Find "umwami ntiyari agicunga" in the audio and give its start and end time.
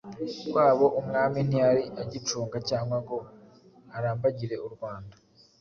0.99-2.57